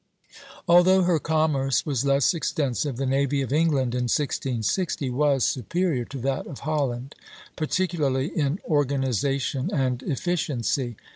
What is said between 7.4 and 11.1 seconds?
particularly in organization and efficiency.